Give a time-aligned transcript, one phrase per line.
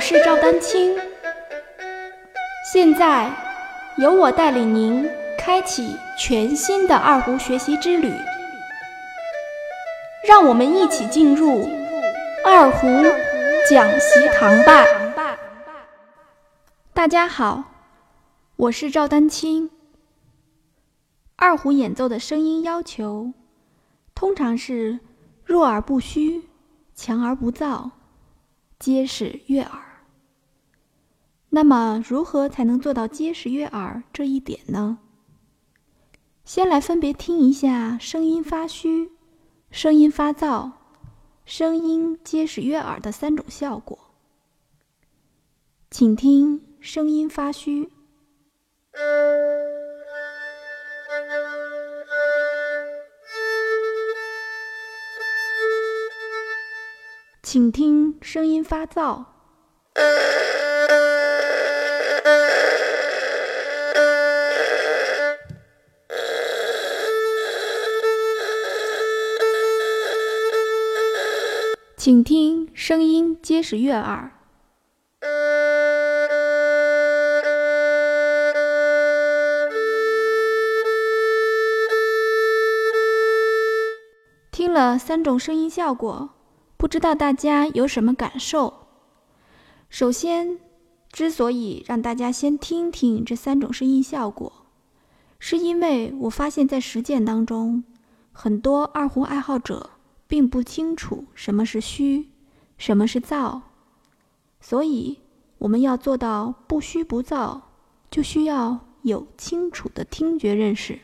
[0.00, 0.96] 我是赵丹青，
[2.72, 3.30] 现在
[3.98, 5.06] 由我带领您
[5.38, 8.10] 开启全新的二胡学习之旅，
[10.26, 11.68] 让我们一起进入
[12.46, 12.86] 二胡
[13.68, 14.86] 讲习堂吧。
[16.94, 17.64] 大家好，
[18.56, 19.68] 我是赵丹青。
[21.36, 23.34] 二胡演奏的声音要求，
[24.14, 25.00] 通常是
[25.44, 26.48] 弱而不虚，
[26.94, 27.90] 强而不燥。
[28.78, 29.89] 结实悦耳。
[31.50, 34.98] 那么，如何才能做到结实悦耳这一点呢？
[36.44, 39.12] 先来分别听一下声音发虚、
[39.70, 40.72] 声音发燥、
[41.44, 43.98] 声音结实悦耳的三种效果。
[45.90, 47.92] 请听声音发虚。
[57.42, 59.24] 请听声音发燥。
[72.02, 74.32] 请听声音皆是悦耳。
[84.50, 86.30] 听了三种声音效果。
[86.78, 88.72] 不知道大家有什么感受？
[89.90, 90.58] 首先，
[91.12, 94.50] 之所以让大家先听听这三种声音效果，
[95.38, 97.84] 是因为我发现，在实践当中，
[98.32, 99.90] 很多二胡爱好者
[100.30, 102.28] 并不清楚什么是虚，
[102.78, 103.62] 什么是燥，
[104.60, 105.18] 所以
[105.58, 107.62] 我们要做到不虚不燥，
[108.12, 111.00] 就需要有清楚的听觉认识。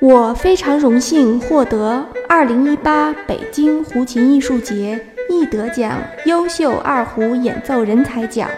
[0.00, 8.48] 我非常荣幸获得二零一八北京胡琴艺术节易得奖优秀二胡演奏人才奖。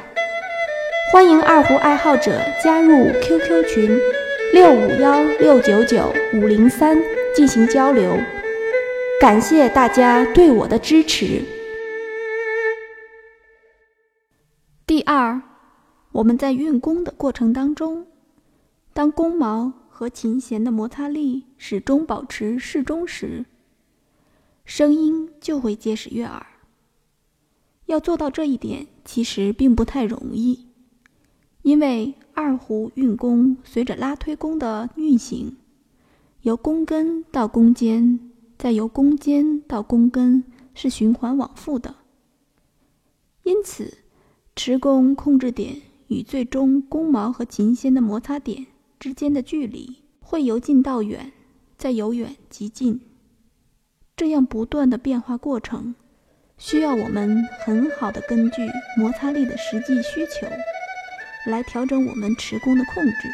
[1.12, 3.98] 欢迎二胡爱好者加入 QQ 群
[4.52, 6.96] 六五幺六九九五零三
[7.34, 8.16] 进行交流。
[9.20, 11.42] 感谢大家对我的支持。
[14.86, 15.40] 第二，
[16.12, 18.06] 我们在运弓的过程当中，
[18.92, 19.72] 当弓毛。
[19.96, 23.44] 和琴弦的摩擦力始终保持适中时，
[24.64, 26.44] 声音就会结实悦耳。
[27.86, 30.66] 要做到这一点，其实并不太容易，
[31.62, 35.56] 因为二胡运弓随着拉推弓的运行，
[36.44, 38.20] 由弓根到弓尖，
[38.58, 40.44] 再由弓尖到弓根，
[40.74, 41.94] 是循环往复的。
[43.44, 43.96] 因此，
[44.54, 48.66] 持弓控制点与最终弓毛和琴弦的摩擦点。
[49.00, 51.32] 之间的距离会由近到远，
[51.78, 53.00] 再由远及近，
[54.14, 55.94] 这样不断的变化过程，
[56.58, 58.68] 需要我们很好的根据
[58.98, 60.46] 摩擦力的实际需求，
[61.50, 63.30] 来调整我们持弓的控制。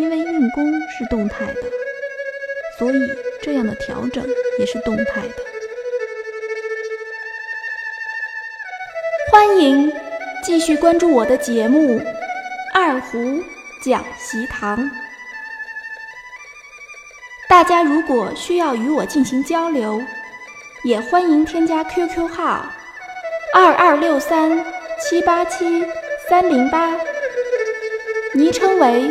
[0.00, 1.60] 因为运弓是动态的，
[2.78, 2.94] 所以
[3.42, 4.26] 这样的调整
[4.58, 5.34] 也是动态的。
[9.30, 9.92] 欢迎
[10.42, 11.98] 继续关注我的节目
[12.72, 13.18] 《二胡》。
[13.82, 14.90] 讲习堂，
[17.48, 20.02] 大家如果需要与我进行交流，
[20.84, 22.66] 也欢迎添加 QQ 号
[23.54, 24.62] 二二六三
[24.98, 25.82] 七八七
[26.28, 26.94] 三零八，
[28.34, 29.10] 昵称为